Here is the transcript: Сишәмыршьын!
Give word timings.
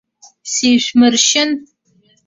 Сишәмыршьын! 0.53 1.51